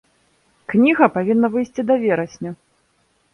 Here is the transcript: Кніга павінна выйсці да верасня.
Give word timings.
Кніга 0.71 1.09
павінна 1.17 1.47
выйсці 1.57 1.81
да 1.91 1.99
верасня. 2.05 2.55